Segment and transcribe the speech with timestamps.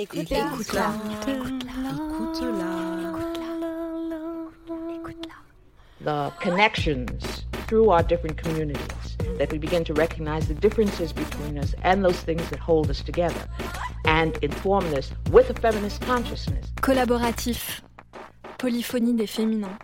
[0.00, 0.52] Écoute-la.
[0.52, 0.92] Écoute-la.
[1.26, 1.90] Écoute-la.
[4.94, 5.34] Écoute-la.
[6.04, 11.74] The connections through our different communities that we begin to recognize the differences between us
[11.82, 13.48] and those things that hold us together
[14.04, 16.66] and inform this with a feminist consciousness.
[16.80, 17.82] Collaboratif.
[18.58, 19.78] Polyphonie des féminins.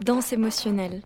[0.00, 1.02] Danse émotionnelle.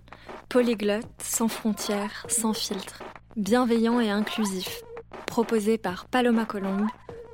[0.48, 3.02] Polyglotte, sans frontières, sans filtre.
[3.36, 4.80] Bienveillant et inclusif.
[5.26, 6.86] Proposé par Paloma Colombe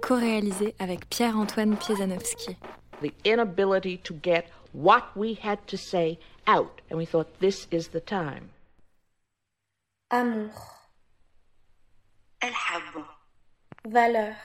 [0.04, 2.58] co-réalisé avec Pierre-Antoine Piezanowski.
[3.02, 7.90] The inability to get what we had to say out, and we thought this is
[7.90, 8.50] the time.
[10.12, 10.52] Amour.
[12.44, 13.06] الحب.
[13.86, 14.36] Valeur.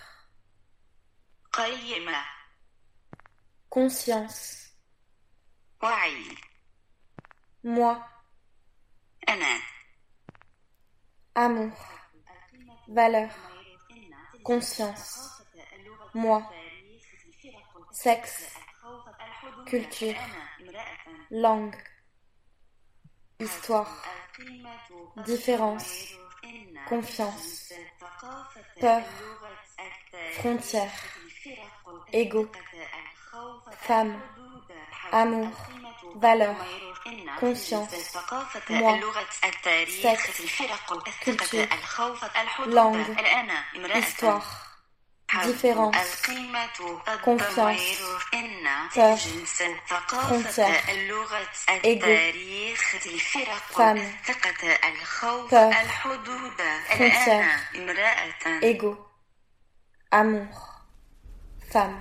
[1.52, 2.22] قيمة.
[3.70, 4.70] Conscience.
[5.82, 6.36] وعي.
[7.64, 7.96] Moi.
[9.28, 9.60] أنا.
[11.36, 11.72] Amour.
[12.88, 13.30] Valeur.
[14.44, 15.37] Conscience.
[16.13, 16.43] moi,
[17.91, 18.53] sexe,
[19.65, 20.15] culture,
[21.31, 21.75] langue,
[23.39, 24.03] histoire,
[25.25, 26.13] différence,
[26.87, 27.73] confiance,
[28.79, 29.01] peur,
[30.33, 30.91] frontière,
[32.11, 32.49] ego,
[33.81, 34.19] femme,
[35.11, 35.49] amour,
[36.15, 36.55] valeur,
[37.39, 38.17] conscience,
[38.69, 38.97] moi,
[40.01, 40.41] sexe,
[41.21, 41.67] culture,
[42.67, 43.15] langue,
[43.95, 44.68] histoire,
[45.45, 45.95] différence,
[47.23, 47.81] confiance,
[48.93, 49.17] peur,
[50.07, 50.83] frontière,
[51.83, 52.05] ego,
[53.69, 53.99] femme,
[55.49, 55.71] peur,
[56.89, 57.45] frontière,
[58.61, 58.97] ego,
[60.11, 60.85] amour,
[61.71, 61.97] femme.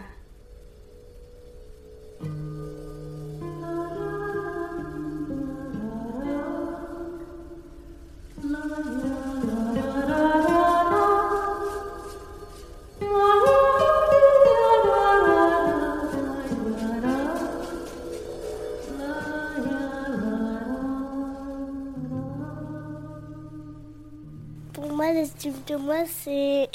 [25.78, 26.68] Moi, c'est.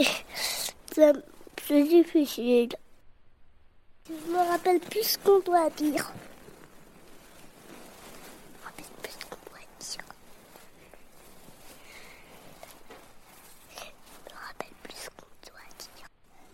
[1.66, 2.70] c'est difficile.
[4.08, 6.12] Je me rappelle plus ce qu'on doit dire.
[8.56, 10.06] Je me rappelle plus ce qu'on doit dire.
[13.76, 16.08] Je me rappelle plus qu'on doit dire.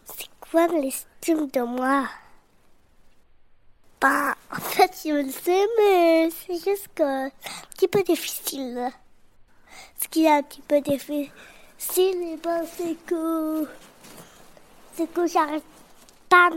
[0.06, 2.08] C'est quoi l'estime de moi?
[4.02, 7.32] Bah, en fait, je le sais, mais c'est juste que un
[7.72, 8.90] petit peu difficile.
[10.02, 11.32] Ce qui est un petit peu difficile
[11.80, 13.68] si, mais ben, c'est que.
[14.96, 15.62] C'est que j'arrive
[16.28, 16.50] pas.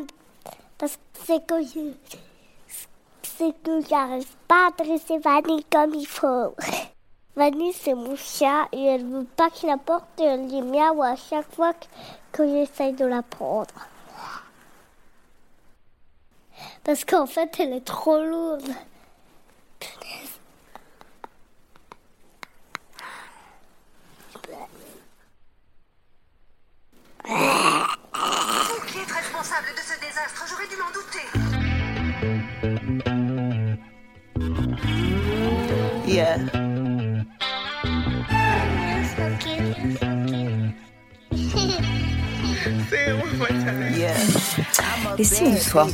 [0.76, 1.92] Parce que c'est que je.
[3.22, 6.54] C'est que j'arrive pas à dresser Vanille comme il faut.
[7.36, 11.72] Vanille, c'est mon chat et elle veut pas qu'il apporte les miaou à chaque fois
[12.32, 13.88] que, j'essaye de la prendre.
[16.82, 18.68] Parce qu'en fait, elle est trop lourde.
[27.24, 27.32] Qui
[28.98, 30.44] est responsable de ce désastre?
[30.48, 31.26] J'aurais dû m'en douter.
[36.06, 36.38] Yeah.
[43.96, 44.16] Yeah.
[45.18, 45.86] Les signes de soi.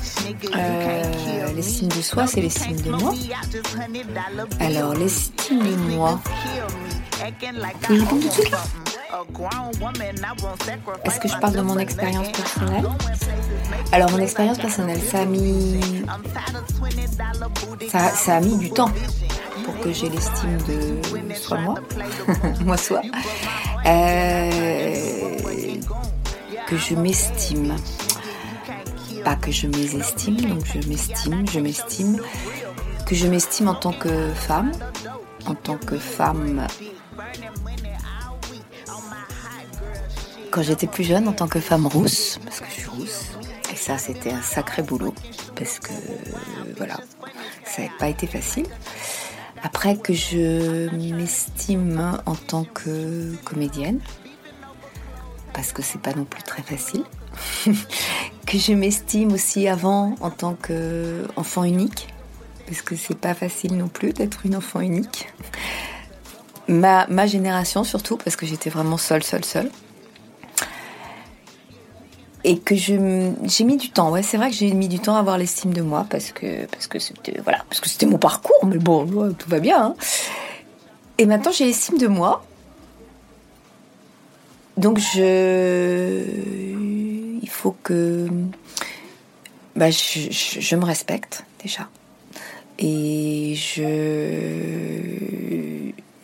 [0.57, 3.15] Euh, les signes de soi, c'est les signes de moi.
[4.61, 6.21] Alors, les signes de moi.
[7.89, 8.55] Vous tout de suite
[11.05, 12.85] est-ce que je parle de mon expérience personnelle
[13.93, 15.81] Alors mon expérience personnelle, ça a mis,
[17.89, 18.91] ça, a mis du temps
[19.65, 21.77] pour que j'ai l'estime de soit moi,
[22.65, 23.03] moi soit,
[23.87, 24.93] euh,
[26.67, 27.77] que je m'estime,
[29.25, 32.21] pas que je mésestime, donc je m'estime, je m'estime,
[33.07, 34.73] que je m'estime en tant que femme,
[35.47, 36.67] en tant que femme
[40.59, 43.27] quand j'étais plus jeune en tant que femme rousse, parce que je suis rousse.
[43.73, 45.15] Et ça, c'était un sacré boulot,
[45.55, 45.93] parce que
[46.77, 46.97] voilà,
[47.65, 48.67] ça n'a pas été facile.
[49.63, 54.01] Après que je m'estime en tant que comédienne,
[55.53, 57.05] parce que c'est pas non plus très facile.
[58.45, 62.09] que je m'estime aussi avant en tant qu'enfant unique,
[62.67, 65.29] parce que c'est pas facile non plus d'être une enfant unique.
[66.67, 69.71] Ma, ma génération surtout, parce que j'étais vraiment seule, seule, seule
[72.49, 72.95] et que je
[73.45, 74.11] j'ai mis du temps.
[74.11, 76.65] Ouais, c'est vrai que j'ai mis du temps à avoir l'estime de moi parce que
[76.65, 78.65] parce que c'était voilà parce que c'était mon parcours.
[78.65, 79.89] Mais bon, tout va bien.
[79.89, 79.95] Hein.
[81.19, 82.43] Et maintenant j'ai l'estime de moi.
[84.79, 86.25] Donc je
[87.43, 88.29] il faut que
[89.77, 91.87] bah, je, me respecte déjà.
[92.79, 93.83] Et je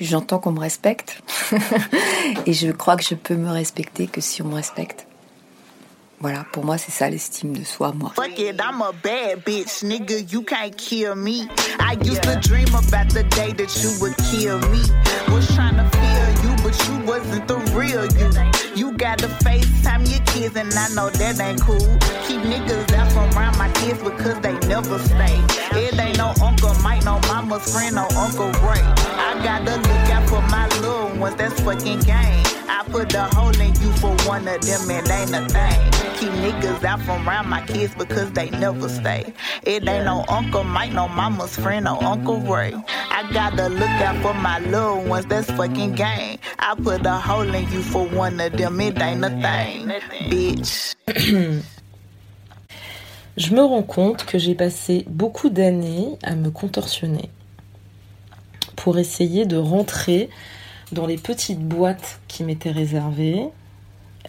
[0.00, 1.23] j'entends qu'on me respecte.
[2.47, 5.06] et je crois que je peux me respecter que si on me respecte.
[6.21, 8.13] Voilà, pour moi, c'est ça l'estime de soi, moi.
[8.15, 11.49] Fuck it, I'm a bad bitch, nigga, you can't kill me.
[11.79, 14.81] I used to dream about the day that you would kill me.
[15.33, 18.31] Was trying to feel you, but you wasn't the real you.
[18.75, 21.79] You got to FaceTime your kids, and I know that ain't cool.
[22.27, 25.39] Keep niggas out from around my kids because they never stay.
[25.73, 28.81] It ain't no Uncle Mike, no mama's friend, no Uncle Ray.
[28.81, 30.04] I gotta look
[31.25, 32.44] ones, that's fucking game.
[32.69, 35.81] I put a hole in you for one of them, it ain't a thing.
[36.19, 39.32] Keep niggas out from around my kids because they never stay.
[39.62, 42.75] It ain't no Uncle Mike, no mama's friend, no Uncle Ray.
[42.88, 46.38] I gotta look out for my little ones, that's fucking game.
[46.59, 49.88] I put a hole in you for one of them, it ain't a thing.
[50.31, 50.94] Bitch.
[53.37, 57.31] Je me rends compte que j'ai passé beaucoup d'années à me contorsionner
[58.77, 60.31] pour essayer de rentrer
[60.94, 63.43] dans les petites boîtes qui m'étaient réservées.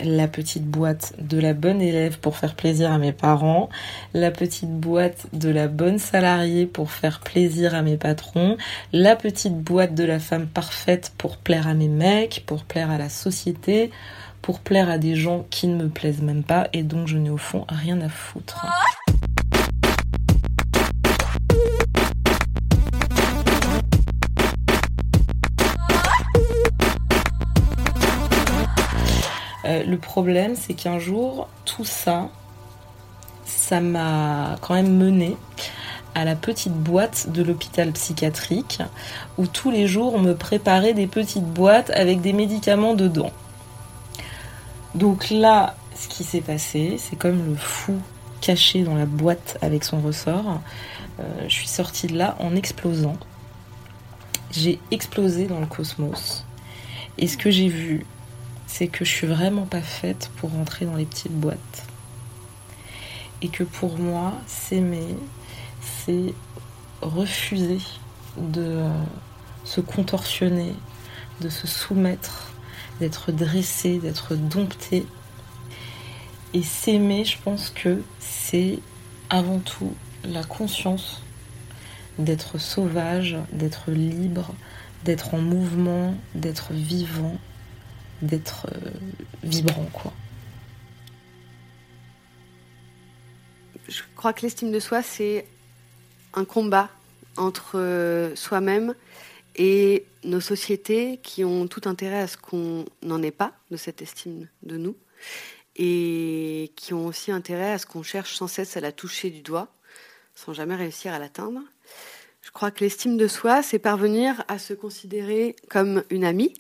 [0.04, 3.70] La petite boîte de la bonne élève pour faire plaisir à mes parents,
[4.14, 8.58] la petite boîte de la bonne salariée pour faire plaisir à mes patrons,
[8.92, 12.98] la petite boîte de la femme parfaite pour plaire à mes mecs, pour plaire à
[12.98, 13.90] la société,
[14.42, 17.30] pour plaire à des gens qui ne me plaisent même pas et donc je n'ai
[17.30, 18.66] au fond rien à foutre.
[29.96, 32.30] Le problème, c'est qu'un jour, tout ça,
[33.46, 35.38] ça m'a quand même mené
[36.16, 38.82] à la petite boîte de l'hôpital psychiatrique
[39.38, 43.32] où tous les jours on me préparait des petites boîtes avec des médicaments dedans.
[44.96, 47.98] Donc là, ce qui s'est passé, c'est comme le fou
[48.42, 50.60] caché dans la boîte avec son ressort.
[51.22, 53.16] Euh, je suis sortie de là en explosant.
[54.52, 56.46] J'ai explosé dans le cosmos.
[57.18, 58.06] Et ce que j'ai vu,
[58.68, 61.86] c'est que je suis vraiment pas faite pour rentrer dans les petites boîtes.
[63.42, 65.16] Et que pour moi, s'aimer,
[65.82, 66.34] c'est
[67.02, 67.80] refuser
[68.38, 68.84] de
[69.64, 70.74] se contorsionner,
[71.42, 72.52] de se soumettre,
[73.00, 75.06] d'être dressé, d'être dompté.
[76.54, 78.80] Et s'aimer, je pense que c'est
[79.30, 81.22] avant tout la conscience
[82.18, 84.54] d'être sauvage, d'être libre,
[85.04, 87.38] d'être en mouvement, d'être vivant,
[88.22, 88.92] d'être euh,
[89.44, 90.14] vibrant, quoi.
[93.88, 95.46] Je crois que l'estime de soi, c'est
[96.34, 96.90] un combat
[97.38, 98.96] entre euh, soi-même
[99.56, 104.02] et nos sociétés qui ont tout intérêt à ce qu'on n'en ait pas de cette
[104.02, 104.96] estime de nous
[105.76, 109.42] et qui ont aussi intérêt à ce qu'on cherche sans cesse à la toucher du
[109.42, 109.70] doigt
[110.36, 111.62] sans jamais réussir à l'atteindre.
[112.42, 116.54] Je crois que l'estime de soi, c'est parvenir à se considérer comme une amie,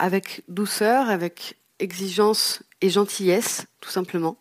[0.00, 4.38] avec douceur, avec exigence et gentillesse, tout simplement.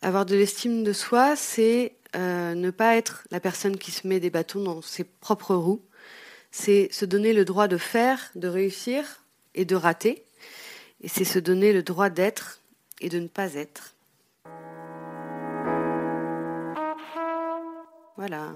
[0.00, 4.20] Avoir de l'estime de soi, c'est euh, ne pas être la personne qui se met
[4.20, 5.84] des bâtons dans ses propres roues.
[6.50, 9.22] C'est se donner le droit de faire, de réussir
[9.54, 10.24] et de rater.
[11.02, 12.60] Et c'est se donner le droit d'être
[13.02, 13.94] et de ne pas être.
[18.16, 18.54] Voilà.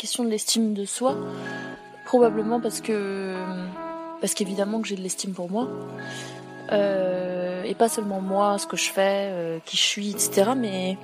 [0.00, 1.14] Question de l'estime de soi,
[2.06, 3.34] probablement parce que
[4.22, 5.68] parce qu'évidemment que j'ai de l'estime pour moi.
[6.72, 10.52] Euh, et pas seulement moi, ce que je fais, euh, qui je suis, etc.
[10.56, 10.96] Mais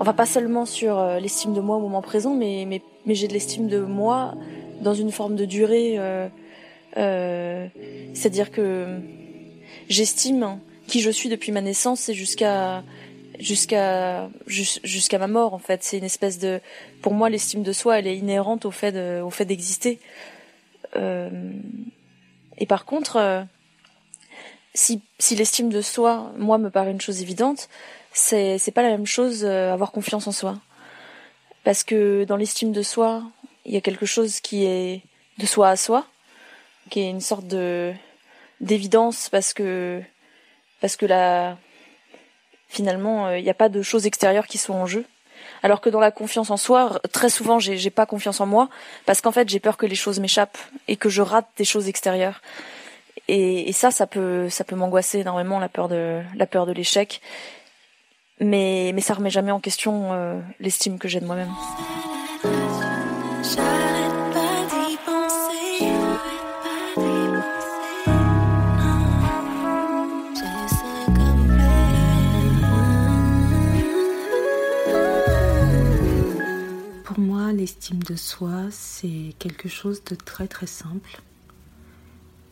[0.00, 3.32] enfin pas seulement sur l'estime de moi au moment présent, mais mais, mais j'ai de
[3.32, 4.34] l'estime de moi
[4.82, 5.98] dans une forme de durée.
[6.94, 8.98] C'est-à-dire que
[9.88, 12.82] j'estime qui je suis depuis ma naissance et jusqu'à
[13.38, 15.82] jusqu'à jusqu'à ma mort en fait.
[15.82, 16.60] C'est une espèce de
[17.00, 19.98] pour moi l'estime de soi elle est inhérente au fait au fait d'exister.
[20.96, 21.30] Euh,
[22.58, 23.42] et par contre euh,
[24.74, 27.70] si si l'estime de soi moi me paraît une chose évidente
[28.12, 30.58] c'est c'est pas la même chose euh, avoir confiance en soi.
[31.64, 33.22] Parce que dans l'estime de soi
[33.64, 35.02] il y a quelque chose qui est
[35.38, 36.06] de soi à soi
[36.90, 37.92] qui est une sorte de
[38.60, 40.02] d'évidence parce que
[40.80, 41.56] parce que là
[42.72, 45.04] finalement il n'y a pas de choses extérieures qui sont en jeu.
[45.62, 48.68] Alors que dans la confiance en soi, très souvent, j'ai, j'ai pas confiance en moi
[49.06, 51.88] parce qu'en fait, j'ai peur que les choses m'échappent et que je rate des choses
[51.88, 52.40] extérieures.
[53.28, 56.72] Et, et ça, ça peut, ça peut m'angoisser énormément la peur de, la peur de
[56.72, 57.20] l'échec.
[58.40, 61.50] Mais, mais ça remet jamais en question euh, l'estime que j'ai de moi-même.
[77.62, 81.22] L'estime de soi, c'est quelque chose de très très simple.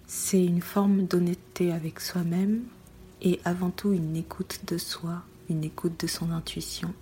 [0.07, 2.63] C'est une forme d'honnêteté avec soi-même
[3.21, 6.95] et avant tout une écoute de soi, une écoute de son intuition.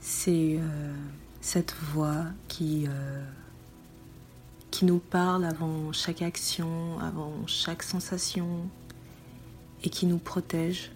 [0.00, 0.92] C'est euh,
[1.40, 2.24] cette voix
[2.60, 3.24] euh,
[4.72, 8.68] qui nous parle avant chaque action, avant chaque sensation
[9.84, 10.90] et qui nous protège.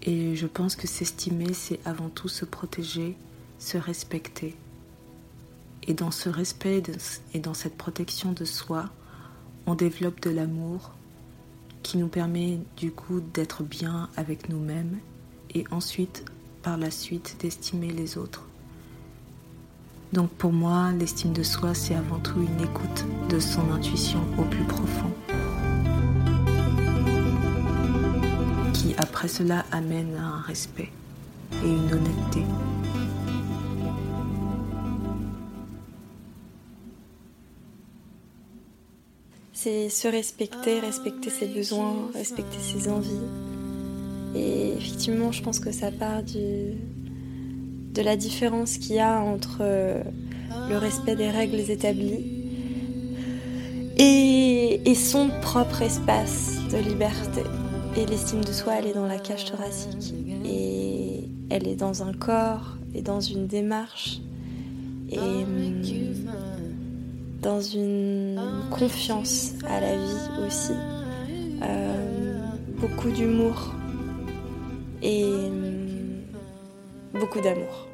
[0.00, 3.18] Et je pense que s'estimer, c'est avant tout se protéger,
[3.58, 4.56] se respecter.
[5.86, 6.82] Et dans ce respect
[7.34, 8.88] et dans cette protection de soi,
[9.66, 10.92] on développe de l'amour
[11.82, 14.98] qui nous permet du coup d'être bien avec nous-mêmes
[15.54, 16.24] et ensuite,
[16.62, 18.46] par la suite, d'estimer les autres.
[20.12, 24.42] Donc pour moi, l'estime de soi, c'est avant tout une écoute de son intuition au
[24.44, 25.10] plus profond.
[28.74, 30.90] Qui après cela amène à un respect
[31.64, 32.44] et une honnêteté.
[39.62, 43.10] C'est se respecter, respecter ses besoins, respecter ses envies.
[44.34, 46.74] Et effectivement, je pense que ça part du,
[47.94, 50.02] de la différence qu'il y a entre euh,
[50.68, 52.24] le respect des règles établies
[53.98, 57.42] et, et son propre espace de liberté.
[57.96, 60.12] Et l'estime de soi, elle est dans la cage thoracique.
[60.44, 64.18] Et elle est dans un corps et dans une démarche.
[65.08, 65.82] Et hum,
[67.42, 70.72] dans une confiance à la vie aussi,
[71.62, 72.38] euh,
[72.78, 73.74] beaucoup d'humour
[75.02, 76.20] et euh,
[77.14, 77.88] beaucoup d'amour.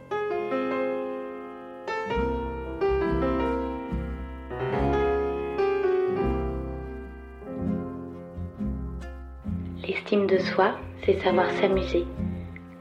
[9.82, 12.04] L'estime de soi, c'est savoir s'amuser,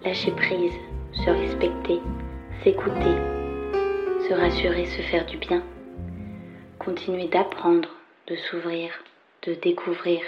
[0.03, 0.73] lâcher prise,
[1.13, 2.01] se respecter,
[2.65, 3.15] s'écouter,
[4.27, 5.63] se rassurer, se faire du bien
[6.87, 7.89] continuer d'apprendre,
[8.27, 8.89] de s'ouvrir,
[9.45, 10.21] de découvrir,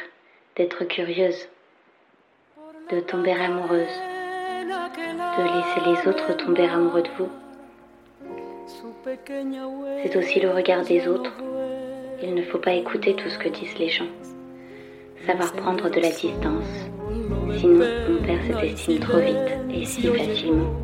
[0.58, 1.48] d'être curieuse,
[2.92, 3.98] de tomber amoureuse,
[5.38, 7.30] de laisser les autres tomber amoureux de vous.
[10.04, 11.32] C'est aussi le regard des autres.
[12.22, 14.12] Il ne faut pas écouter tout ce que disent les gens.
[15.26, 16.74] Savoir prendre de la distance.
[17.58, 20.76] Sinon, on perd cette estime trop vite et si facilement.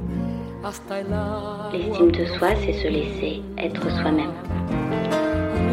[1.74, 4.85] L'estime de soi, c'est se laisser être soi-même.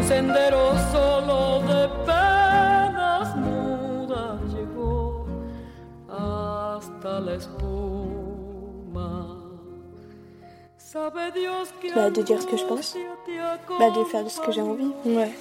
[0.07, 5.25] Sendero solo de penas mudas llegó
[6.09, 8.13] hasta la espuma.
[11.95, 12.95] Bah, de dire ce que je pense.
[13.79, 14.91] Bah, de faire ce que j'ai envie.
[15.05, 15.31] Ouais.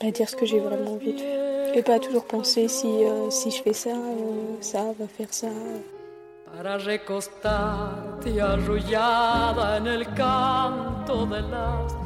[0.00, 1.76] Bah, dire ce que j'ai vraiment envie de faire.
[1.76, 5.48] Et pas toujours penser si, euh, si je fais ça, euh, ça va faire ça.
[6.56, 12.05] Para recostarte arrullada en el canto de las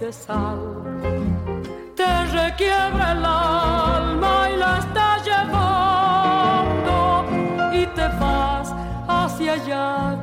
[0.00, 0.58] de sal.
[1.96, 3.14] Te requiebra
[4.50, 4.78] y la
[5.24, 6.98] llevando.
[8.20, 8.72] Vas
[9.08, 9.56] hacia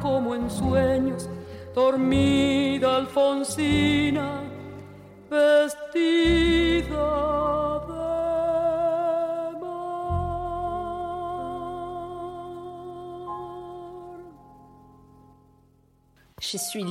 [0.02, 1.30] como en sueños,
[1.74, 4.42] dormida Alfonsina,
[5.30, 6.16] vestida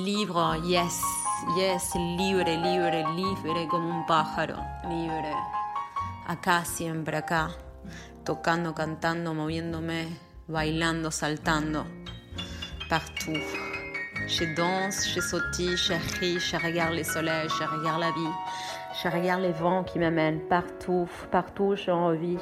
[0.05, 1.24] libre, yes,
[1.57, 4.57] yes, libre, libre, libre como un pájaro,
[4.89, 5.33] libre.
[6.27, 7.51] Acá, siempre acá,
[8.25, 10.09] tocando, cantando, moviéndome,
[10.49, 11.87] bailando, saltando,
[12.89, 13.43] partout.
[14.27, 18.35] Je danse, je sautille, je ris, je regarde le soleil, je regarde la vie.
[19.03, 22.39] Je regarde les vents qui m'amènent partout, partout j'ai envie.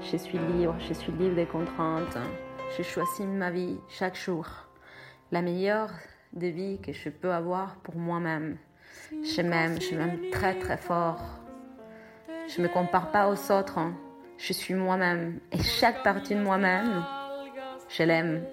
[0.00, 2.16] Je suis libre, je suis libre des contraintes.
[2.76, 4.46] Je choisis ma vie chaque jour.
[5.30, 5.90] La meilleure
[6.32, 8.58] des vies que je peux avoir pour moi-même.
[9.10, 11.20] Je m'aime, je m'aime très très fort.
[12.48, 13.78] Je ne me compare pas aux autres.
[13.78, 13.94] hein.
[14.38, 15.40] Je suis moi-même.
[15.52, 17.04] Et chaque partie de moi-même,
[17.88, 18.44] je l'aime.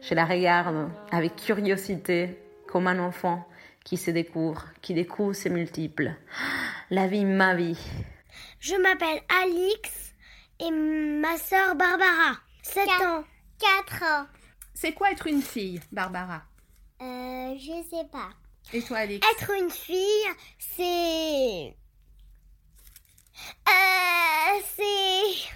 [0.00, 3.46] Je la regarde avec curiosité, comme un enfant
[3.84, 6.14] qui se découvre, qui découvre ses multiples.
[6.90, 7.78] La vie, ma vie.
[8.60, 10.14] Je m'appelle Alix
[10.60, 12.36] et ma sœur Barbara.
[12.62, 13.24] 7 ans.
[13.88, 14.26] 4 ans.
[14.74, 16.42] C'est quoi être une fille, Barbara?
[17.02, 18.30] Euh, je sais pas.
[18.72, 20.28] Et toi, Alix Être une fille,
[20.58, 21.74] c'est.
[23.68, 25.48] Euh, c'est.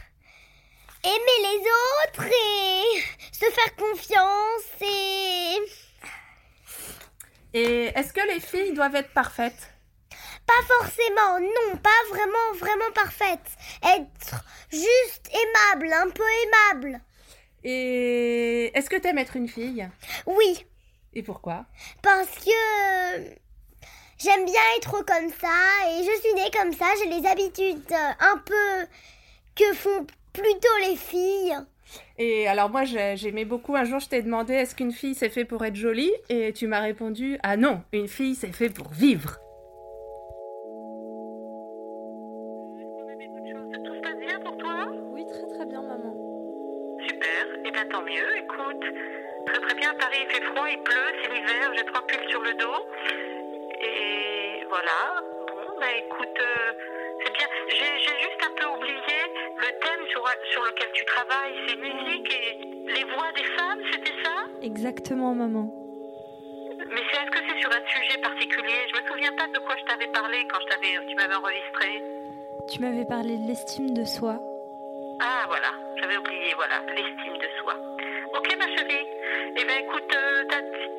[1.05, 3.00] Aimer les autres et
[3.31, 5.57] se faire confiance et.
[7.55, 9.73] Et est-ce que les filles doivent être parfaites?
[10.47, 13.50] Pas forcément, non, pas vraiment, vraiment parfaite.
[13.83, 17.00] Être juste aimable, un peu aimable.
[17.62, 19.88] Et est-ce que t'aimes être une fille?
[20.26, 20.67] Oui,
[21.17, 21.65] Et pourquoi?
[22.03, 23.35] Parce que.
[24.19, 28.13] J'aime bien être comme ça et je suis née comme ça, j'ai les habitudes euh,
[28.21, 28.87] un peu
[29.55, 31.55] que font plutôt les filles.
[32.17, 35.29] Et alors moi j'ai- j'aimais beaucoup, un jour je t'ai demandé est-ce qu'une fille c'est
[35.29, 36.11] fait pour être jolie?
[36.31, 39.37] Et tu m'as répondu ah non, une fille c'est fait pour vivre.
[50.69, 52.87] Il pleut, c'est l'hiver, j'ai trois pulls sur le dos.
[53.81, 56.73] Et voilà, bon, ben écoute, euh,
[57.23, 57.47] c'est bien.
[57.69, 59.19] J'ai juste un peu oublié
[59.59, 64.23] le thème sur, sur lequel tu travailles, c'est musique et les voix des femmes, c'était
[64.25, 64.35] ça?
[64.63, 65.73] Exactement, maman.
[66.89, 68.75] Mais est-ce que c'est sur un sujet particulier?
[68.93, 72.03] Je me souviens pas de quoi je t'avais parlé quand je t'avais, tu m'avais enregistré.
[72.69, 74.39] Tu m'avais parlé de l'estime de soi.
[75.21, 77.75] Ah voilà, j'avais oublié, voilà, l'estime de soi.
[78.35, 79.07] Ok ma chérie.
[79.58, 80.45] Eh ben écoute, euh,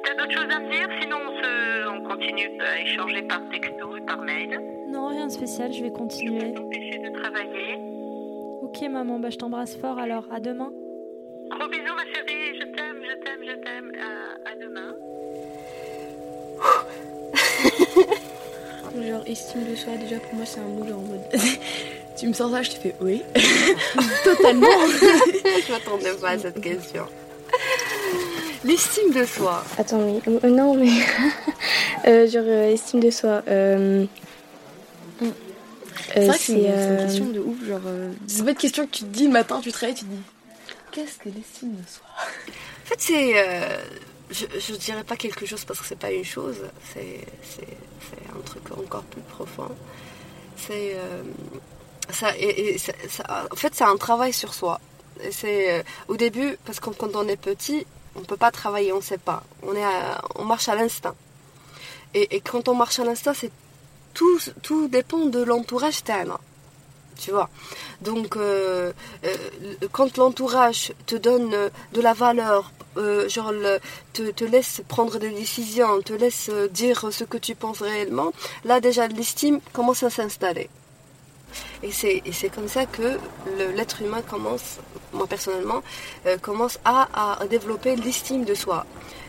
[0.03, 0.89] t'as, d'autres choses à me dire?
[0.99, 4.59] Sinon on, se, on continue à échanger par texto et par mail.
[4.89, 6.53] Non, rien de spécial, je vais continuer.
[6.53, 7.77] T'empêcher de travailler.
[8.63, 10.25] Ok, maman, bah je t'embrasse fort alors.
[10.31, 10.71] À demain.
[11.51, 13.91] Gros bisous ma chérie, je t'aime, je t'aime, je t'aime.
[14.01, 14.95] À, à demain.
[19.07, 21.21] Genre, estime de soi, déjà pour moi, c'est un mot genre en mode.
[22.17, 23.21] tu me sens ça, je te fais oui.
[24.23, 24.65] Totalement.
[24.65, 27.05] je m'attendais pas à cette question.
[28.63, 29.63] L'estime de soi.
[29.77, 30.21] Attends, mais.
[30.27, 30.89] euh, non, mais.
[32.07, 33.41] euh, genre, euh, estime de soi.
[33.47, 34.05] Euh,
[35.21, 35.25] euh,
[36.15, 37.57] C'est vrai que c'est une, euh, question de ouf.
[37.67, 39.95] Genre, euh, c'est pas une question que tu te dis le matin, tu te réveilles,
[39.95, 40.21] tu te dis
[40.91, 42.03] qu'est-ce que l'estime de soi?
[42.17, 43.33] En fait, c'est.
[43.37, 43.77] euh,
[44.31, 46.57] je, je dirais pas quelque chose parce que c'est pas une chose,
[46.93, 47.25] c'est,
[48.35, 49.69] un truc encore plus profond.
[50.57, 50.95] C'est.
[50.95, 51.21] euh,
[52.09, 54.79] ça, et, et ça- ça- en fait, c'est un travail sur soi.
[55.31, 57.85] C'est euh, au début, parce que quand on est petit,
[58.17, 59.43] on peut pas travailler, on sait pas.
[59.63, 59.86] On, est
[60.36, 61.15] on marche à l'instinct.
[62.13, 63.51] Et, quand on marche à l'instinct, c'est
[64.13, 66.34] tout, tout dépend de l'entourage externe.
[67.19, 67.49] Tu vois
[68.01, 68.91] Donc, euh,
[69.25, 69.36] euh,
[69.91, 72.71] quand l'entourage te donne euh, de la valeur,
[73.27, 73.53] genre
[74.13, 78.32] te, te laisse prendre des décisions, te laisse dire ce que tu penses réellement,
[78.65, 80.67] là déjà l'estime commence à s'installer.
[81.83, 83.19] Et c'est, comme ça que
[83.75, 84.77] l'être humain commence,
[85.13, 85.83] moi personnellement,
[86.25, 88.85] euh, commence à, développer l'estime de soi.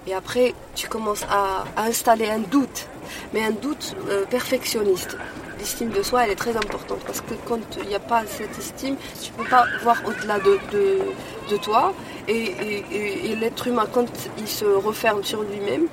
[0.06, 2.86] Et après, tu commences à, installer un doute,
[3.34, 5.16] mais un doute euh, perfectionniste.
[5.58, 8.56] L'estime de soi, elle est très importante parce que quand il n'y a pas cette
[8.58, 11.92] estime, tu ne peux pas voir au-delà de, toi.
[12.28, 14.06] Et, l'être humain, quand
[14.38, 15.88] il se referme sur lui-même,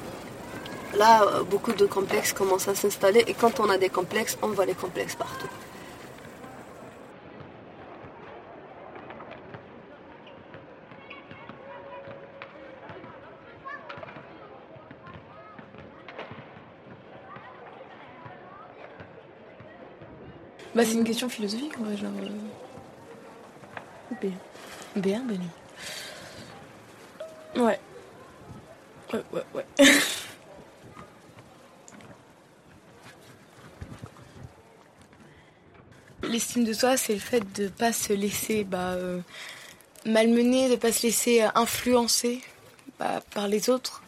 [0.98, 3.24] là, beaucoup de complexes commencent à s'installer.
[3.28, 5.48] Et quand on a des complexes, on voit les complexes partout.
[20.76, 22.12] Bah, c'est une question philosophique en vrai, genre.
[22.22, 24.32] euh, Bien.
[24.96, 25.48] Bien, Benny.
[27.56, 27.80] Ouais.
[29.14, 29.66] Ouais, ouais, ouais.
[36.24, 39.20] L'estime de soi, c'est le fait de pas se laisser bah, euh,
[40.06, 42.42] malmener, de pas se laisser influencer
[43.00, 44.02] bah, par les autres.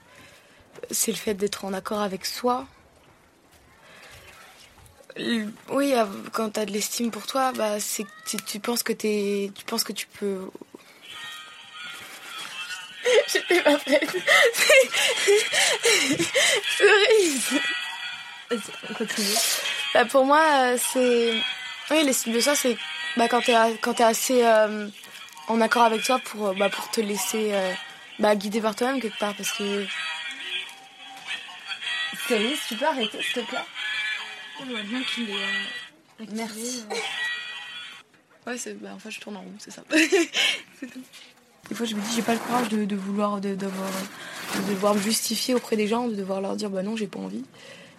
[0.89, 2.65] C'est le fait d'être en accord avec soi.
[5.19, 8.93] Oui, euh, quand t'as de l'estime pour toi, bah, c'est que tu, tu penses que
[8.93, 10.49] t'es, tu penses que tu peux.
[13.31, 14.15] J'étais pas prête.
[16.77, 17.61] Cerise.
[18.97, 19.37] Continue.
[19.93, 21.41] Bah, pour moi, euh, c'est.
[21.89, 22.77] Oui, l'estime de soi, c'est
[23.15, 24.87] bah, quand t'es es assez euh,
[25.47, 27.53] en accord avec toi pour, bah, pour te laisser
[28.19, 29.33] bah, guider par toi-même quelque part.
[29.35, 29.85] Parce que.
[32.27, 33.57] Céline, tu peux arrêter, s'il te plaît?
[34.59, 36.27] On voit bien qu'il est.
[36.33, 36.83] Merci.
[38.45, 39.83] Ouais, c'est, bah, en fait, je tourne en rond, c'est ça.
[40.79, 41.01] c'est tout.
[41.69, 43.89] Des fois, je me dis, j'ai pas le courage de, de vouloir, de, devoir,
[44.55, 47.19] de devoir me justifier auprès des gens, de devoir leur dire, bah non, j'ai pas
[47.19, 47.43] envie.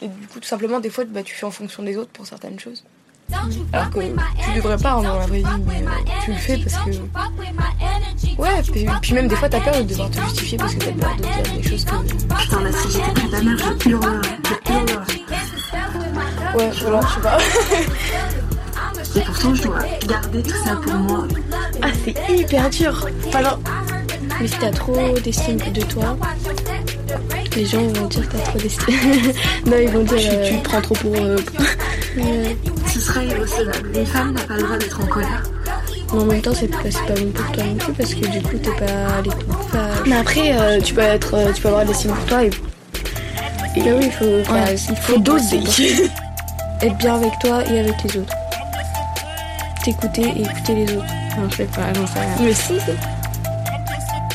[0.01, 2.27] Et du coup, tout simplement, des fois, bah, tu fais en fonction des autres pour
[2.27, 2.85] certaines choses.
[3.73, 5.91] Alors que tu devrais pas hein, dans la vraie vie, mais euh,
[6.25, 6.91] tu le fais parce que.
[8.41, 10.93] Ouais, puis, puis même des fois, t'as peur de devoir te justifier parce que t'as
[10.93, 12.41] peur de dire des choses que.
[12.43, 14.23] Putain, là, si j'étais je hurlerais.
[14.65, 15.08] Je hurlerais.
[16.59, 17.39] Ouais, voilà, je sais pas.
[19.19, 21.27] Et pourtant, je dois garder tout ça pour moi.
[21.83, 23.09] Ah, c'est hyper dur.
[23.33, 23.59] Alors,
[24.41, 26.17] mais si t'as trop d'estime de toi,
[27.57, 28.95] les gens vont dire que t'as trop d'estime.
[29.67, 30.49] non, ils vont dire euh...
[30.49, 31.15] tu te prends trop pour.
[31.17, 31.37] Euh...
[32.87, 33.91] Ce serait irrecevable.
[33.95, 35.43] Une femme n'a pas le droit d'être en colère.
[36.13, 38.43] Mais en même temps, c'est pas, pas bon pour toi non plus parce que du
[38.43, 39.71] coup, t'es pas l'écoute.
[39.73, 39.89] Pas...
[40.07, 42.47] Mais après, euh, tu peux être, euh, tu peux avoir de l'estime pour toi et.
[43.77, 46.08] et bah oui, il faut, ouais, il faut doser.
[46.81, 48.35] Être bien avec toi et avec les autres.
[49.85, 51.15] T'écouter et écouter les autres.
[51.37, 52.37] Non, je sais pas, j'en sais rien.
[52.41, 52.91] Mais si, si.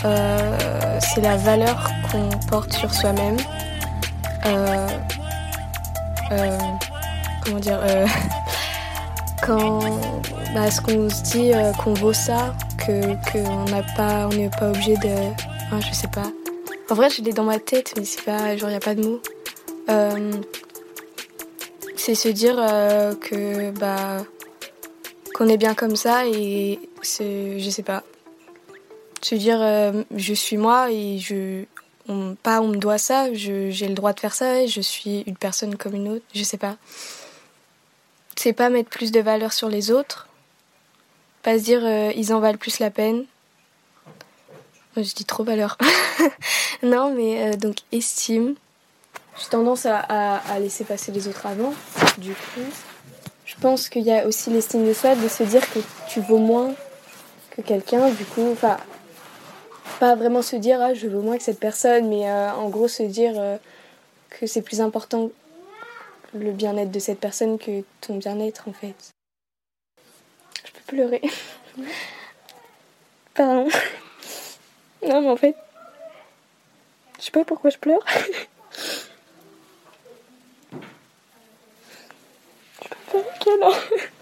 [0.05, 3.37] Euh, c'est la valeur qu'on porte sur soi-même.
[4.45, 4.87] Euh,
[6.31, 6.57] euh,
[7.45, 7.79] comment dire
[9.45, 9.79] Quand
[10.53, 11.51] bah, ce qu'on se dit
[11.83, 12.53] qu'on vaut ça,
[12.85, 15.31] que qu'on n'a pas, on n'est pas obligé de,
[15.67, 16.31] enfin, je sais pas.
[16.89, 19.03] En vrai, je l'ai dans ma tête, mais c'est pas, genre y a pas de
[19.03, 19.21] mots.
[22.03, 22.55] Euh, c'est se dire
[23.21, 24.17] que bah
[25.33, 28.03] qu'on est bien comme ça et c'est, je sais pas
[29.23, 31.65] se dire euh, je suis moi et je
[32.43, 35.37] pas on me doit ça, j'ai le droit de faire ça, et je suis une
[35.37, 36.75] personne comme une autre, je sais pas.
[38.35, 40.27] C'est pas mettre plus de valeur sur les autres,
[41.43, 43.25] pas se dire euh, ils en valent plus la peine.
[44.97, 45.77] Je dis trop valeur.
[46.83, 48.55] non, mais euh, donc estime.
[49.39, 51.73] J'ai tendance à, laisser passer les autres avant.
[52.19, 52.61] Du coup,
[53.45, 56.37] je pense qu'il y a aussi l'estime de soi, de se dire que tu vaux
[56.37, 56.73] moins
[57.51, 58.09] que quelqu'un.
[58.09, 58.77] Du coup, enfin,
[59.99, 62.87] pas vraiment se dire ah, je veux moins que cette personne, mais euh, en gros
[62.87, 63.57] se dire euh,
[64.29, 65.31] que c'est plus important
[66.33, 68.95] le bien-être de cette personne que ton bien-être en fait.
[70.65, 71.21] Je peux pleurer.
[73.33, 73.67] Pardon.
[75.07, 75.55] Non mais en fait,
[77.19, 78.03] je sais pas pourquoi je pleure.
[83.43, 84.13] pleurer quelle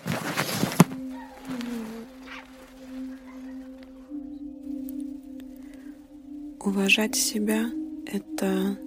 [6.63, 7.71] Уважать себя—
[8.05, 8.77] это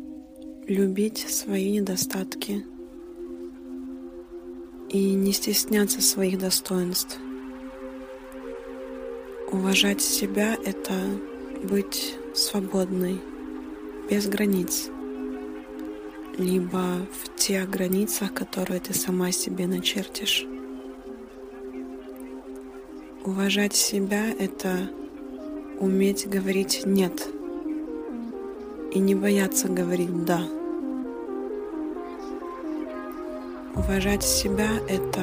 [0.69, 2.65] любить свои недостатки
[4.89, 7.19] и не стесняться своих достоинств.
[9.51, 10.95] Уважать себя— это
[11.65, 13.21] быть свободной,
[14.09, 14.89] без границ,
[16.39, 20.47] либо в тех границах, которые ты сама себе начертишь.
[23.25, 24.91] Уважать себя— это
[25.81, 27.29] уметь говорить «нет»,
[28.93, 30.43] и не бояться говорить «да».
[33.75, 35.23] Уважать себя— это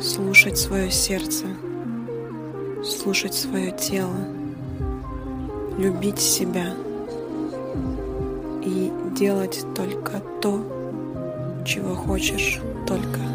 [0.00, 1.46] слушать свое сердце,
[2.82, 4.26] слушать свое тело,
[5.76, 6.74] любить себя
[8.64, 13.31] и делать только то, чего хочешь только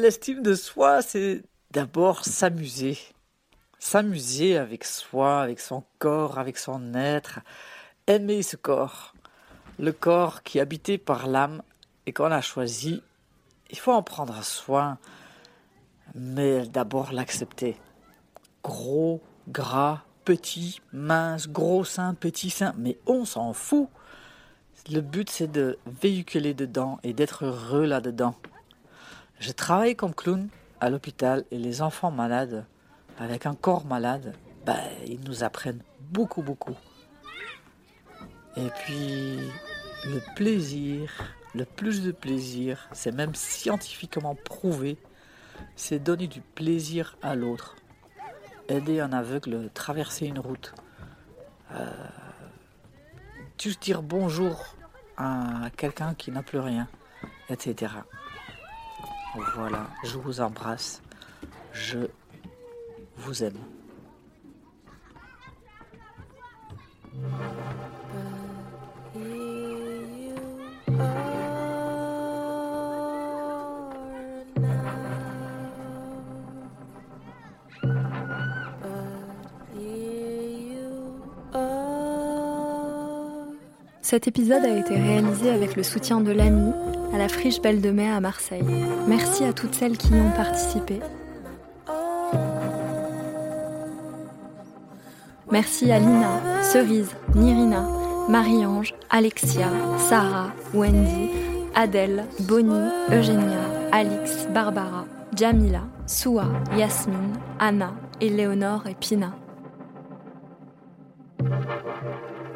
[0.00, 2.98] l'estime de soi, c'est d'abord s'amuser.
[3.78, 7.40] S'amuser avec soi, avec son corps, avec son être.
[8.06, 9.14] Aimer ce corps.
[9.78, 11.62] Le corps qui est habité par l'âme
[12.06, 13.02] et qu'on a choisi.
[13.70, 14.98] Il faut en prendre soin,
[16.14, 17.76] mais d'abord l'accepter.
[18.64, 23.88] Gros, gras, petit, mince, gros sein, petit sein, mais on s'en fout.
[24.90, 28.34] Le but, c'est de véhiculer dedans et d'être heureux là-dedans.
[29.38, 30.48] Je travaille comme clown
[30.80, 32.66] à l'hôpital et les enfants malades,
[33.18, 34.34] avec un corps malade,
[34.66, 36.76] ben, ils nous apprennent beaucoup, beaucoup.
[38.56, 39.38] Et puis,
[40.06, 41.12] le plaisir,
[41.54, 44.98] le plus de plaisir, c'est même scientifiquement prouvé,
[45.76, 47.76] c'est donner du plaisir à l'autre.
[48.68, 50.74] Aider un aveugle traverser une route.
[51.72, 51.86] Euh,
[53.60, 54.74] juste dire bonjour
[55.16, 56.88] à quelqu'un qui n'a plus rien,
[57.48, 57.92] etc.
[59.54, 61.02] Voilà, je vous embrasse.
[61.72, 61.98] Je
[63.16, 63.58] vous aime.
[84.02, 86.72] Cet épisode a été réalisé avec le soutien de l'AMI
[87.18, 88.64] la Friche Belle de Mai à Marseille.
[89.08, 91.00] Merci à toutes celles qui y ont participé.
[95.50, 97.84] Merci à Lina, Cerise, Nirina,
[98.28, 101.30] Marie-Ange, Alexia, Sarah, Wendy,
[101.74, 105.04] Adèle, Bonnie, Eugénia, Alix, Barbara,
[105.34, 109.34] Jamila, Soua, Yasmine, Anna, Éléonore et Pina.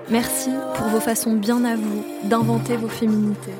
[0.09, 3.51] Merci pour vos façons bien à vous d'inventer vos féminités.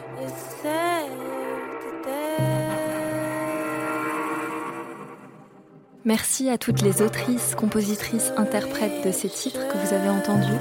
[6.05, 10.59] Merci à toutes les autrices, compositrices, interprètes de ces titres que vous avez entendus.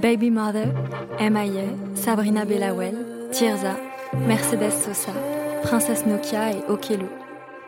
[0.00, 0.68] Baby Mother,
[1.18, 2.94] M.I.A., Sabrina Belawel,
[3.30, 3.76] Tirza,
[4.26, 5.12] Mercedes Sosa,
[5.64, 7.06] Princesse Nokia et Okelo.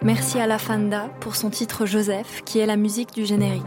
[0.01, 3.63] Merci à La Fanda pour son titre Joseph, qui est la musique du générique.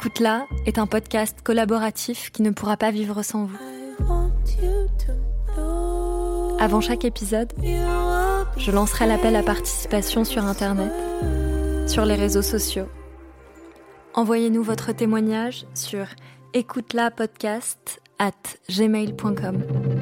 [0.00, 3.58] Écoute là est un podcast collaboratif qui ne pourra pas vivre sans vous.
[6.58, 7.52] Avant chaque épisode,
[8.56, 10.90] je lancerai l'appel à participation sur Internet,
[11.86, 12.88] sur les réseaux sociaux.
[14.14, 16.06] Envoyez-nous votre témoignage sur
[16.54, 18.32] écoute podcast at
[18.70, 19.99] gmail.com.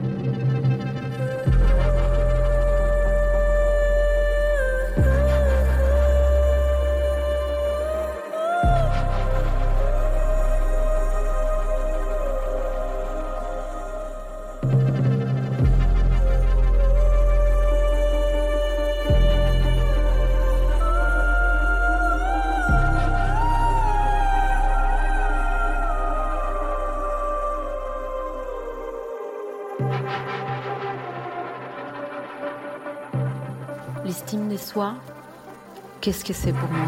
[36.00, 36.86] Qu'est-ce que c'est pour moi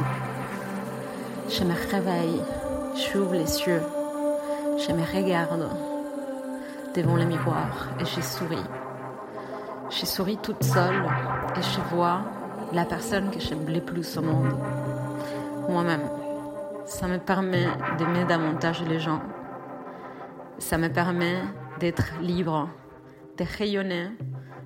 [1.48, 2.40] Je me réveille,
[2.94, 3.83] j'ouvre les yeux,
[4.79, 5.68] je me regarde
[6.94, 8.66] devant le miroir et je souris.
[9.90, 11.05] Je souris toute seule
[11.57, 12.20] et je vois
[12.72, 14.57] la personne que j'aime le plus au monde,
[15.68, 16.09] moi-même.
[16.85, 17.66] Ça me permet
[17.98, 19.20] d'aimer davantage les gens.
[20.59, 21.38] Ça me permet
[21.81, 22.68] d'être libre,
[23.37, 24.11] de rayonner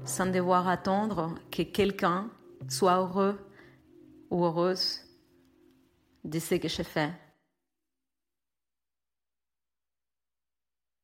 [0.05, 2.27] sans devoir attendre que quelqu'un
[2.68, 3.38] soit heureux
[4.31, 5.00] ou heureuse
[6.24, 7.11] de ce que je fais.